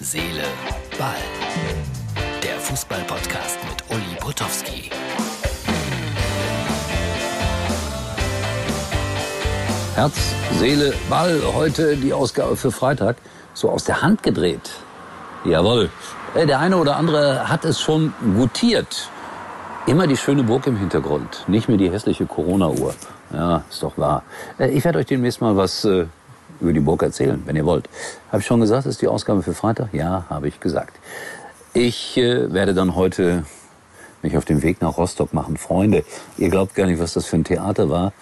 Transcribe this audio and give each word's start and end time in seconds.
Seele, 0.00 0.44
Ball. 0.98 1.14
Der 2.42 2.58
Fußball-Podcast 2.60 3.58
mit 3.68 3.84
Uli 3.96 4.16
Potowski. 4.20 4.90
Herz, 9.94 10.14
Seele, 10.58 10.94
Ball. 11.10 11.40
Heute 11.54 11.96
die 11.96 12.12
Ausgabe 12.12 12.56
für 12.56 12.70
Freitag. 12.70 13.16
So 13.54 13.70
aus 13.70 13.84
der 13.84 14.02
Hand 14.02 14.22
gedreht. 14.22 14.70
Jawohl. 15.44 15.90
Äh, 16.34 16.46
Der 16.46 16.60
eine 16.60 16.76
oder 16.76 16.96
andere 16.96 17.48
hat 17.48 17.64
es 17.64 17.80
schon 17.80 18.12
gutiert. 18.36 19.08
Immer 19.86 20.06
die 20.06 20.16
schöne 20.16 20.42
Burg 20.42 20.66
im 20.66 20.76
Hintergrund, 20.76 21.44
nicht 21.48 21.66
mehr 21.68 21.78
die 21.78 21.90
hässliche 21.90 22.26
Corona-Uhr. 22.26 22.94
Ja, 23.32 23.64
ist 23.70 23.82
doch 23.82 23.96
wahr. 23.96 24.22
Äh, 24.58 24.68
Ich 24.68 24.84
werde 24.84 24.98
euch 24.98 25.06
demnächst 25.06 25.40
mal 25.40 25.56
was 25.56 25.84
äh, 25.84 26.06
über 26.60 26.72
die 26.72 26.80
Burg 26.80 27.02
erzählen, 27.02 27.42
wenn 27.46 27.56
ihr 27.56 27.66
wollt. 27.66 27.88
Habe 28.30 28.40
ich 28.40 28.46
schon 28.46 28.60
gesagt, 28.60 28.86
ist 28.86 29.02
die 29.02 29.08
Ausgabe 29.08 29.42
für 29.42 29.54
Freitag? 29.54 29.92
Ja, 29.92 30.24
habe 30.28 30.48
ich 30.48 30.60
gesagt. 30.60 30.98
Ich 31.74 32.16
äh, 32.16 32.52
werde 32.52 32.74
dann 32.74 32.94
heute 32.94 33.44
mich 34.22 34.36
auf 34.36 34.44
den 34.44 34.62
Weg 34.62 34.80
nach 34.80 34.96
Rostock 34.96 35.32
machen. 35.32 35.56
Freunde, 35.56 36.04
ihr 36.36 36.48
glaubt 36.48 36.74
gar 36.74 36.86
nicht, 36.86 37.00
was 37.00 37.12
das 37.12 37.26
für 37.26 37.36
ein 37.36 37.44
Theater 37.44 37.88
war, 37.88 38.12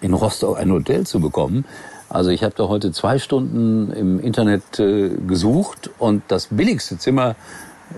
in 0.00 0.14
Rostock 0.14 0.58
ein 0.58 0.70
Hotel 0.70 1.06
zu 1.06 1.20
bekommen. 1.20 1.64
Also 2.08 2.30
ich 2.30 2.44
habe 2.44 2.54
da 2.56 2.68
heute 2.68 2.92
zwei 2.92 3.18
Stunden 3.18 3.92
im 3.92 4.20
Internet 4.20 4.78
äh, 4.78 5.10
gesucht 5.26 5.90
und 5.98 6.22
das 6.28 6.48
billigste 6.50 6.98
Zimmer 6.98 7.34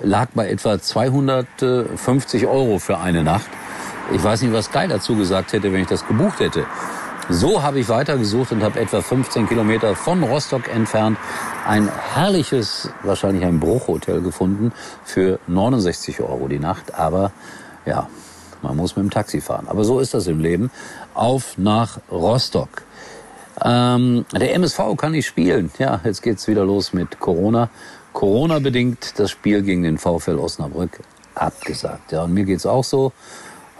lag 0.02 0.28
bei 0.34 0.48
etwa 0.48 0.80
250 0.80 2.46
Euro 2.46 2.78
für 2.78 2.98
eine 2.98 3.23
Nacht. 3.23 3.48
Ich 4.12 4.23
weiß 4.23 4.42
nicht, 4.42 4.52
was 4.52 4.66
Sky 4.66 4.87
dazu 4.88 5.16
gesagt 5.16 5.52
hätte, 5.52 5.73
wenn 5.73 5.82
ich 5.82 5.88
das 5.88 6.06
gebucht 6.06 6.40
hätte. 6.40 6.64
So 7.30 7.62
habe 7.62 7.78
ich 7.78 7.91
weitergesucht 7.91 8.52
und 8.52 8.62
habe 8.62 8.80
etwa 8.80 9.02
15 9.02 9.48
Kilometer 9.48 9.95
von 9.95 10.23
Rostock 10.23 10.66
entfernt 10.66 11.18
ein 11.66 11.87
herrliches, 12.14 12.88
wahrscheinlich 13.02 13.45
ein 13.45 13.60
Bruchhotel 13.60 14.23
gefunden 14.23 14.73
für 15.04 15.38
69 15.46 16.21
Euro 16.21 16.49
die 16.49 16.59
Nacht. 16.59 16.95
Aber 16.95 17.32
ja, 17.84 18.09
man 18.62 18.79
muss 18.79 18.96
mit 18.96 19.04
dem 19.04 19.10
Taxi 19.10 19.43
fahren. 19.43 19.66
Aber 19.68 19.84
so 19.84 20.01
ist 20.01 20.15
das 20.15 20.26
im 20.26 20.40
Leben. 20.40 20.71
Auf 21.12 21.59
nach 21.59 21.99
Rostock. 22.10 22.82
Ähm, 23.62 24.24
der 24.32 24.54
MSV 24.54 24.96
kann 24.96 25.12
nicht 25.12 25.26
spielen. 25.26 25.71
Ja, 25.79 26.01
jetzt 26.04 26.23
geht's 26.23 26.49
wieder 26.49 26.65
los 26.65 26.95
mit 26.95 27.21
Corona. 27.21 27.68
Corona 28.15 28.59
bedingt 28.59 29.18
das 29.18 29.30
Spiel 29.30 29.60
gegen 29.60 29.82
den 29.82 29.99
VfL 29.99 30.38
Osnabrück 30.38 31.01
abgesagt. 31.34 32.10
Ja, 32.10 32.23
und 32.23 32.32
mir 32.32 32.45
geht's 32.45 32.65
auch 32.65 32.84
so. 32.84 33.12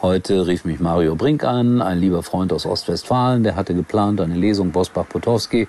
Heute 0.01 0.47
rief 0.47 0.65
mich 0.65 0.79
Mario 0.79 1.17
Brink 1.17 1.43
an, 1.43 1.83
ein 1.83 1.99
lieber 1.99 2.23
Freund 2.23 2.53
aus 2.53 2.67
Ostwestfalen. 2.67 3.43
Der 3.43 3.57
hatte 3.57 3.75
geplant 3.75 4.21
eine 4.21 4.37
Lesung 4.37 4.71
Bosbach-Potowski 4.71 5.67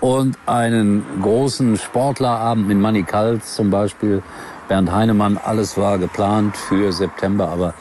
und 0.00 0.38
einen 0.46 1.04
großen 1.20 1.76
Sportlerabend 1.76 2.68
mit 2.68 2.78
Manny 2.78 3.02
Kals 3.02 3.56
zum 3.56 3.70
Beispiel, 3.70 4.22
Bernd 4.68 4.92
Heinemann. 4.92 5.38
Alles 5.38 5.76
war 5.76 5.98
geplant 5.98 6.56
für 6.56 6.92
September, 6.92 7.48
aber 7.48 7.74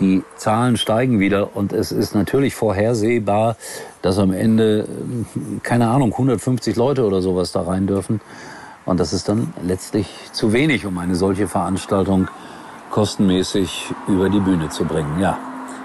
die 0.00 0.22
Zahlen 0.36 0.78
steigen 0.78 1.20
wieder 1.20 1.54
und 1.54 1.74
es 1.74 1.92
ist 1.92 2.14
natürlich 2.14 2.54
vorhersehbar, 2.54 3.56
dass 4.00 4.18
am 4.18 4.32
Ende, 4.32 4.88
äh, 4.88 5.60
keine 5.62 5.88
Ahnung, 5.88 6.12
150 6.12 6.76
Leute 6.76 7.04
oder 7.04 7.20
sowas 7.20 7.52
da 7.52 7.60
rein 7.60 7.86
dürfen. 7.86 8.22
Und 8.86 9.00
das 9.00 9.12
ist 9.12 9.28
dann 9.28 9.52
letztlich 9.62 10.08
zu 10.32 10.54
wenig, 10.54 10.86
um 10.86 10.96
eine 10.96 11.14
solche 11.14 11.46
Veranstaltung 11.46 12.28
kostenmäßig 12.96 13.92
über 14.08 14.30
die 14.30 14.40
Bühne 14.40 14.70
zu 14.70 14.86
bringen. 14.86 15.20
Ja, 15.20 15.36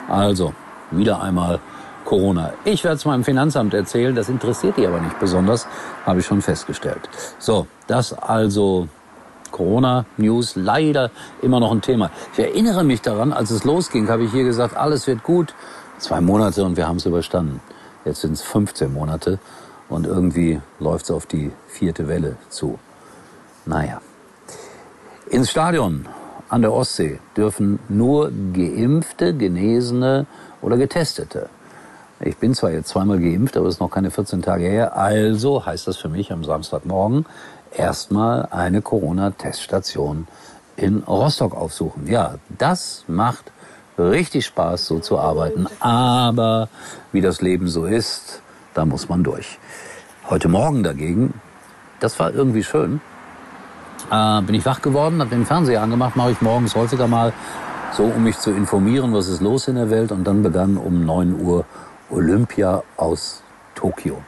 also 0.07 0.53
wieder 0.91 1.21
einmal 1.21 1.59
Corona. 2.05 2.53
Ich 2.63 2.85
werde 2.85 2.95
es 2.95 3.03
meinem 3.03 3.25
Finanzamt 3.25 3.73
erzählen, 3.73 4.15
das 4.15 4.29
interessiert 4.29 4.77
die 4.77 4.87
aber 4.87 5.01
nicht 5.01 5.19
besonders, 5.19 5.67
habe 6.05 6.21
ich 6.21 6.25
schon 6.25 6.41
festgestellt. 6.41 7.01
So, 7.37 7.67
das 7.87 8.13
also 8.13 8.87
Corona-News 9.51 10.55
leider 10.55 11.11
immer 11.41 11.59
noch 11.59 11.73
ein 11.73 11.81
Thema. 11.81 12.11
Ich 12.31 12.39
erinnere 12.39 12.85
mich 12.85 13.01
daran, 13.01 13.33
als 13.33 13.51
es 13.51 13.65
losging, 13.65 14.07
habe 14.07 14.23
ich 14.23 14.31
hier 14.31 14.45
gesagt, 14.45 14.77
alles 14.77 15.05
wird 15.05 15.21
gut. 15.21 15.53
Zwei 15.97 16.21
Monate 16.21 16.63
und 16.63 16.77
wir 16.77 16.87
haben 16.87 16.95
es 16.95 17.05
überstanden. 17.05 17.59
Jetzt 18.05 18.21
sind 18.21 18.33
es 18.33 18.41
15 18.41 18.93
Monate 18.93 19.37
und 19.89 20.07
irgendwie 20.07 20.61
läuft 20.79 21.03
es 21.03 21.11
auf 21.11 21.25
die 21.25 21.51
vierte 21.67 22.07
Welle 22.07 22.37
zu. 22.47 22.79
Naja. 23.65 23.99
Ins 25.29 25.51
Stadion 25.51 26.05
an 26.51 26.61
der 26.61 26.73
Ostsee 26.73 27.19
dürfen 27.37 27.79
nur 27.87 28.29
Geimpfte, 28.53 29.33
Genesene 29.33 30.25
oder 30.61 30.75
Getestete. 30.75 31.49
Ich 32.19 32.37
bin 32.37 32.53
zwar 32.53 32.71
jetzt 32.71 32.89
zweimal 32.89 33.19
geimpft, 33.19 33.55
aber 33.55 33.67
es 33.67 33.75
ist 33.75 33.79
noch 33.79 33.89
keine 33.89 34.11
14 34.11 34.41
Tage 34.41 34.65
her. 34.65 34.97
Also 34.97 35.65
heißt 35.65 35.87
das 35.87 35.95
für 35.97 36.09
mich 36.09 36.31
am 36.31 36.43
Samstagmorgen 36.43 37.25
erstmal 37.73 38.49
eine 38.51 38.81
Corona-Teststation 38.81 40.27
in 40.75 40.99
Rostock 41.07 41.55
aufsuchen. 41.55 42.07
Ja, 42.07 42.35
das 42.57 43.05
macht 43.07 43.51
richtig 43.97 44.45
Spaß, 44.45 44.85
so 44.85 44.99
zu 44.99 45.17
arbeiten. 45.17 45.67
Aber 45.79 46.67
wie 47.13 47.21
das 47.21 47.41
Leben 47.41 47.69
so 47.69 47.85
ist, 47.85 48.41
da 48.73 48.85
muss 48.85 49.07
man 49.07 49.23
durch. 49.23 49.57
Heute 50.29 50.49
Morgen 50.49 50.83
dagegen, 50.83 51.33
das 52.01 52.19
war 52.19 52.33
irgendwie 52.33 52.63
schön. 52.63 52.99
Äh, 54.09 54.41
bin 54.41 54.55
ich 54.55 54.65
wach 54.65 54.81
geworden, 54.81 55.19
habe 55.19 55.29
den 55.29 55.45
Fernseher 55.45 55.81
angemacht, 55.81 56.15
mache 56.15 56.31
ich 56.31 56.41
morgens 56.41 56.75
häufiger 56.75 57.07
mal, 57.07 57.33
so 57.93 58.03
um 58.03 58.23
mich 58.23 58.37
zu 58.39 58.51
informieren, 58.51 59.13
was 59.13 59.27
ist 59.27 59.41
los 59.41 59.67
in 59.67 59.75
der 59.75 59.89
Welt. 59.89 60.11
Und 60.11 60.23
dann 60.23 60.43
begann 60.43 60.77
um 60.77 61.05
9 61.05 61.41
Uhr 61.41 61.65
Olympia 62.09 62.83
aus 62.97 63.43
Tokio. 63.75 64.21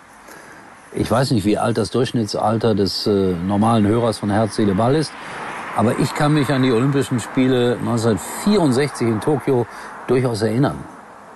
Ich 0.94 1.10
weiß 1.10 1.32
nicht, 1.32 1.46
wie 1.46 1.58
alt 1.58 1.78
das 1.78 1.90
Durchschnittsalter 1.90 2.76
des 2.76 3.08
äh, 3.08 3.34
normalen 3.34 3.88
Hörers 3.88 4.20
von 4.20 4.30
Herz, 4.30 4.56
Seele, 4.56 4.76
Ball 4.76 4.96
ist. 4.96 5.12
Aber 5.76 5.98
ich 5.98 6.14
kann 6.14 6.34
mich 6.36 6.52
an 6.52 6.62
die 6.62 6.72
Olympischen 6.72 7.20
Spiele 7.20 7.78
1964 7.80 9.08
in 9.08 9.22
Tokio 9.22 9.66
durchaus 10.06 10.44
erinnern. 10.44 10.78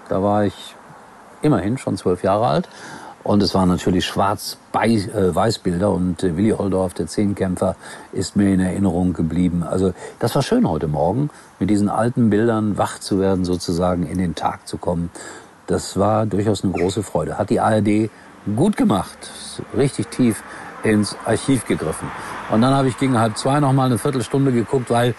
Da 0.10 0.22
war 0.22 0.46
ich 0.46 0.76
immerhin 1.42 1.78
schon 1.78 1.98
zwölf 1.98 2.24
Jahre 2.24 2.48
alt. 2.48 2.70
Und 3.28 3.44
es 3.44 3.54
waren 3.54 3.68
natürlich 3.68 4.06
Schwarz-Weiß-Bilder 4.06 5.92
und 5.92 6.24
äh, 6.24 6.38
Willi 6.38 6.52
Holdorf, 6.52 6.94
der 6.94 7.08
Zehnkämpfer, 7.08 7.76
ist 8.14 8.38
mir 8.38 8.54
in 8.54 8.62
Erinnerung 8.62 9.12
geblieben. 9.12 9.64
Also 9.64 9.94
das 10.20 10.34
war 10.34 10.42
schön 10.42 10.66
heute 10.66 10.88
Morgen, 10.88 11.30
mit 11.60 11.70
diesen 11.70 11.90
alten 11.90 12.30
Bildern 12.30 12.78
wach 12.78 13.00
zu 13.00 13.20
werden, 13.20 13.44
sozusagen 13.44 14.08
in 14.08 14.18
den 14.18 14.34
Tag 14.34 14.66
zu 14.66 14.78
kommen. 14.78 15.10
Das 15.66 16.00
war 16.00 16.26
durchaus 16.26 16.64
eine 16.64 16.72
große 16.72 17.04
Freude. 17.04 17.38
Hat 17.38 17.50
die 17.50 17.60
ARD 17.60 18.10
gut 18.56 18.78
gemacht, 18.78 19.18
richtig 19.76 20.08
tief 20.08 20.42
ins 20.84 21.18
Archiv 21.26 21.66
gegriffen. 21.66 22.10
Und 22.50 22.62
dann 22.62 22.74
habe 22.74 22.88
ich 22.88 22.98
gegen 22.98 23.20
halb 23.20 23.38
zwei 23.38 23.60
noch 23.60 23.74
mal 23.74 23.88
eine 23.88 23.98
Viertelstunde 23.98 24.54
geguckt, 24.54 24.90
weil 24.90 25.16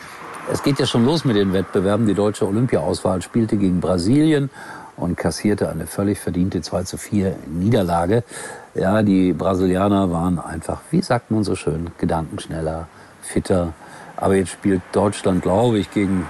es 0.50 0.62
geht 0.62 0.78
ja 0.78 0.86
schon 0.86 1.04
los 1.04 1.26
mit 1.26 1.36
den 1.36 1.52
Wettbewerben. 1.52 2.06
Die 2.06 2.14
deutsche 2.14 2.48
Olympia-Auswahl 2.48 3.20
spielte 3.20 3.58
gegen 3.58 3.80
Brasilien 3.80 4.48
und 4.98 5.16
kassierte 5.16 5.68
eine 5.68 5.86
völlig 5.86 6.18
verdiente 6.18 6.60
2 6.60 6.82
zu 6.82 6.98
4 6.98 7.36
Niederlage. 7.46 8.24
Ja, 8.74 9.02
die 9.02 9.32
Brasilianer 9.32 10.10
waren 10.10 10.38
einfach, 10.38 10.80
wie 10.90 11.02
sagt 11.02 11.30
man 11.30 11.44
so 11.44 11.54
schön, 11.54 11.90
gedankenschneller, 11.98 12.88
fitter. 13.22 13.72
Aber 14.16 14.34
jetzt 14.34 14.50
spielt 14.50 14.82
Deutschland, 14.92 15.42
glaube 15.42 15.78
ich, 15.78 15.90
gegen 15.90 16.26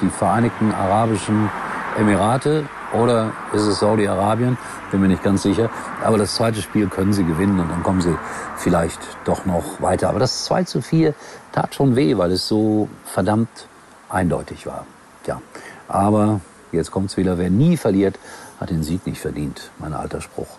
die 0.00 0.08
Vereinigten 0.08 0.72
Arabischen 0.72 1.50
Emirate 1.98 2.64
oder 2.92 3.32
ist 3.52 3.62
es 3.62 3.80
Saudi-Arabien? 3.80 4.58
Bin 4.90 5.00
mir 5.00 5.08
nicht 5.08 5.22
ganz 5.22 5.42
sicher. 5.42 5.70
Aber 6.04 6.18
das 6.18 6.34
zweite 6.34 6.60
Spiel 6.60 6.88
können 6.88 7.12
sie 7.12 7.24
gewinnen 7.24 7.58
und 7.58 7.70
dann 7.70 7.82
kommen 7.82 8.00
sie 8.00 8.16
vielleicht 8.56 9.00
doch 9.24 9.46
noch 9.46 9.80
weiter. 9.80 10.08
Aber 10.08 10.18
das 10.18 10.44
2 10.44 10.64
zu 10.64 10.82
4 10.82 11.14
tat 11.52 11.74
schon 11.74 11.96
weh, 11.96 12.16
weil 12.16 12.32
es 12.32 12.46
so 12.46 12.88
verdammt 13.04 13.68
eindeutig 14.08 14.66
war. 14.66 14.86
Tja, 15.24 15.40
aber 15.88 16.40
jetzt 16.72 16.90
kommt's 16.90 17.16
wieder. 17.16 17.38
Wer 17.38 17.50
nie 17.50 17.76
verliert, 17.76 18.18
hat 18.60 18.70
den 18.70 18.82
Sieg 18.82 19.06
nicht 19.06 19.20
verdient. 19.20 19.70
Mein 19.78 19.92
alter 19.92 20.20
Spruch. 20.20 20.58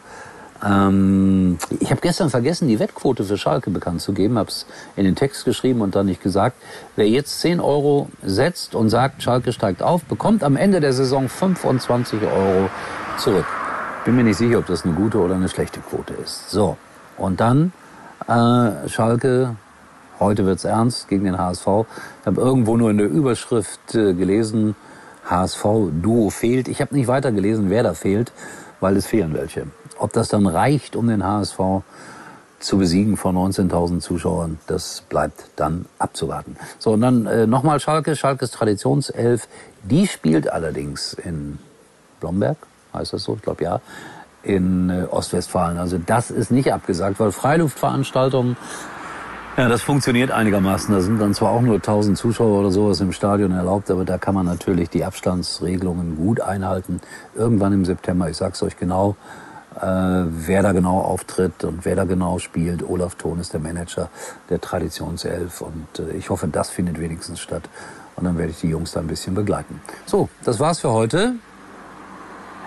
Ähm, 0.64 1.58
ich 1.80 1.92
habe 1.92 2.02
gestern 2.02 2.30
vergessen, 2.30 2.68
die 2.68 2.80
Wettquote 2.80 3.24
für 3.24 3.38
Schalke 3.38 3.70
bekannt 3.70 4.02
zu 4.02 4.14
geben. 4.14 4.38
Habe 4.38 4.50
es 4.50 4.66
in 4.96 5.04
den 5.04 5.16
Text 5.16 5.46
geschrieben 5.46 5.82
und 5.82 5.96
dann 5.96 6.06
nicht 6.06 6.22
gesagt. 6.22 6.56
Wer 6.96 7.10
jetzt 7.10 7.42
10 7.42 7.60
Euro 7.60 8.10
setzt 8.24 8.76
und 8.76 8.90
sagt, 8.90 9.24
Schalke 9.24 9.52
steigt 9.52 9.84
auf, 9.84 10.04
bekommt 10.06 10.44
am 10.44 10.56
Ende 10.56 10.80
der 10.80 10.94
Saison 10.94 11.28
25 11.28 12.22
Euro 12.24 12.70
zurück. 13.18 13.46
Bin 14.06 14.16
mir 14.16 14.24
nicht 14.24 14.38
sicher, 14.38 14.60
ob 14.60 14.68
das 14.68 14.84
eine 14.84 14.94
gute 14.94 15.18
oder 15.20 15.36
eine 15.36 15.50
schlechte 15.50 15.80
Quote 15.80 16.14
ist. 16.14 16.50
So, 16.50 16.78
und 17.18 17.40
dann 17.40 17.74
äh, 18.28 18.88
Schalke. 18.90 19.56
Heute 20.20 20.46
wird's 20.46 20.64
ernst 20.64 21.10
gegen 21.10 21.26
den 21.26 21.38
HSV. 21.38 21.68
Ich 22.22 22.28
habe 22.28 22.40
irgendwo 22.40 22.78
nur 22.78 22.92
in 22.92 22.98
der 22.98 23.10
Überschrift 23.10 23.96
äh, 23.96 24.14
gelesen, 24.14 24.76
HSV-Duo 25.30 26.30
fehlt. 26.30 26.68
Ich 26.68 26.82
habe 26.82 26.96
nicht 26.96 27.08
weiter 27.08 27.32
gelesen, 27.32 27.70
wer 27.70 27.84
da 27.84 27.94
fehlt, 27.94 28.32
weil 28.80 28.98
es 28.98 29.06
fehlen 29.06 29.34
welche. 29.34 29.68
Ob 29.98 30.14
das 30.14 30.28
dann 30.28 30.48
reicht, 30.48 30.96
um 30.96 31.08
den 31.08 31.24
HSV 31.24 31.84
zu 32.60 32.78
besiegen 32.78 33.18
vor 33.18 33.32
19.000 33.32 34.00
Zuschauern, 34.00 34.58
das 34.68 35.04
bleibt 35.10 35.46
dann 35.56 35.86
abzuwarten. 36.00 36.56
So, 36.80 36.92
und 36.92 37.02
dann 37.02 37.26
äh, 37.26 37.46
nochmal 37.46 37.80
Schalke, 37.80 38.16
Schalkes 38.16 38.52
Traditionself. 38.52 39.48
Die 39.84 40.08
spielt 40.08 40.50
allerdings 40.50 41.14
in 41.14 41.60
Blomberg, 42.20 42.58
heißt 42.94 43.14
das 43.14 43.24
so? 43.24 43.36
Ich 43.36 43.42
glaube 43.42 43.64
ja. 43.64 43.82
In 44.44 44.90
äh, 44.90 45.06
Ostwestfalen. 45.10 45.78
Also 45.78 45.98
das 45.98 46.30
ist 46.32 46.52
nicht 46.52 46.74
abgesagt, 46.74 47.20
weil 47.20 47.32
Freiluftveranstaltungen 47.32 48.58
Ja, 49.56 49.70
das 49.70 49.84
funktioniert 49.84 50.32
einigermaßen. 50.32 50.96
Da 50.96 51.02
sind 51.02 51.20
dann 51.22 51.36
zwar 51.36 51.52
auch 51.52 51.62
nur 51.62 51.76
1000 51.76 52.18
Zuschauer 52.18 52.62
oder 52.62 52.72
sowas 52.72 53.00
im 53.02 53.12
Stadion 53.12 53.52
erlaubt, 53.52 53.92
aber 53.92 54.04
da 54.04 54.18
kann 54.18 54.34
man 54.34 54.48
natürlich 54.48 54.90
die 54.90 55.06
Abstandsregelungen 55.06 56.16
gut 56.16 56.42
einhalten. 56.42 57.02
Irgendwann 57.36 57.72
im 57.72 57.86
September, 57.86 58.28
ich 58.32 58.38
sag's 58.38 58.64
euch 58.64 58.78
genau, 58.78 59.16
äh, 59.76 59.86
wer 59.86 60.64
da 60.64 60.72
genau 60.72 61.02
auftritt 61.02 61.64
und 61.66 61.86
wer 61.86 61.96
da 61.96 62.06
genau 62.06 62.40
spielt. 62.40 62.82
Olaf 62.82 63.14
Thon 63.14 63.40
ist 63.40 63.54
der 63.54 63.60
Manager 63.60 64.10
der 64.50 64.60
Traditionself 64.60 65.62
und 65.62 66.00
äh, 66.00 66.14
ich 66.14 66.32
hoffe, 66.32 66.48
das 66.48 66.72
findet 66.72 67.00
wenigstens 67.00 67.40
statt. 67.40 67.70
Und 68.16 68.24
dann 68.24 68.40
werde 68.40 68.52
ich 68.52 68.60
die 68.60 68.70
Jungs 68.70 68.94
da 68.94 69.02
ein 69.02 69.08
bisschen 69.08 69.36
begleiten. 69.36 69.80
So, 70.08 70.30
das 70.44 70.60
war's 70.60 70.80
für 70.80 70.92
heute. 70.92 71.34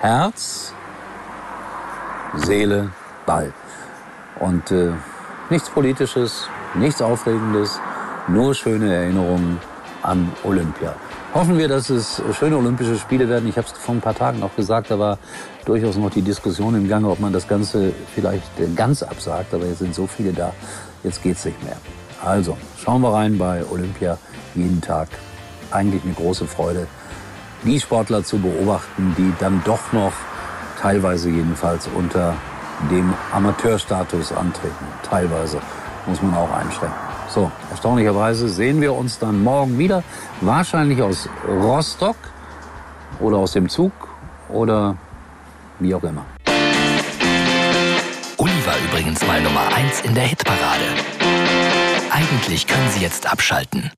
Herz, 0.01 0.73
Seele, 2.37 2.91
Ball. 3.25 3.53
Und 4.39 4.71
äh, 4.71 4.93
nichts 5.51 5.69
Politisches, 5.69 6.49
nichts 6.79 7.03
Aufregendes, 7.03 7.81
nur 8.29 8.55
schöne 8.55 8.95
Erinnerungen 8.95 9.59
an 10.03 10.33
Olympia. 10.45 10.95
Hoffen 11.35 11.59
wir, 11.59 11.69
dass 11.69 11.91
es 11.91 12.23
schöne 12.39 12.57
Olympische 12.57 12.97
Spiele 12.97 13.29
werden. 13.29 13.49
Ich 13.49 13.59
habe 13.59 13.67
es 13.67 13.73
vor 13.73 13.95
ein 13.95 14.01
paar 14.01 14.15
Tagen 14.15 14.41
noch 14.41 14.55
gesagt, 14.57 14.91
da 14.91 14.99
war 14.99 15.19
durchaus 15.65 15.97
noch 15.97 16.11
die 16.11 16.23
Diskussion 16.23 16.75
im 16.75 16.89
Gange, 16.89 17.09
ob 17.09 17.21
man 17.21 17.33
das 17.33 17.47
Ganze 17.47 17.93
vielleicht 18.15 18.51
ganz 18.75 19.03
absagt. 19.03 19.53
Aber 19.53 19.67
jetzt 19.67 19.81
sind 19.81 19.95
so 19.95 20.07
viele 20.07 20.33
da, 20.33 20.53
jetzt 21.03 21.23
geht's 21.23 21.45
nicht 21.45 21.63
mehr. 21.63 21.77
Also, 22.25 22.57
schauen 22.83 23.03
wir 23.03 23.13
rein 23.13 23.37
bei 23.37 23.65
Olympia 23.71 24.17
jeden 24.55 24.81
Tag. 24.81 25.09
Eigentlich 25.71 26.05
eine 26.05 26.15
große 26.15 26.47
Freude, 26.47 26.87
die 27.65 27.79
Sportler 27.79 28.25
zu 28.25 28.39
beobachten, 28.39 29.15
die 29.19 29.33
dann 29.39 29.61
doch 29.65 29.93
noch 29.93 30.13
teilweise 30.81 31.29
jedenfalls 31.29 31.89
unter 31.95 32.35
dem 32.91 33.13
Amateurstatus 33.33 34.33
antreten. 34.33 34.87
Teilweise 35.03 35.61
muss 36.07 36.23
man 36.23 36.35
auch 36.35 36.53
einschränken. 36.53 36.99
So, 37.29 37.51
erstaunlicherweise 37.71 38.49
sehen 38.49 38.81
wir 38.81 38.95
uns 38.95 39.19
dann 39.19 39.43
morgen 39.43 39.79
wieder. 39.79 40.03
Wahrscheinlich 40.41 41.03
aus 41.03 41.29
Rostock 41.47 42.17
oder 43.21 43.39
aus 43.39 43.53
dem 43.53 43.69
Zug 43.69 43.93
oder 44.49 44.97
wie 45.79 45.95
auch 45.95 46.03
immer. 46.03 46.25
Uli 48.39 48.67
war 48.67 48.75
übrigens 48.89 49.27
mal 49.27 49.41
Nummer 49.43 49.67
1 49.75 50.03
in 50.03 50.15
der 50.15 50.25
Hitparade. 50.25 50.85
Eigentlich 52.11 52.67
können 52.67 52.89
Sie 52.91 53.01
jetzt 53.01 53.31
abschalten. 53.31 53.91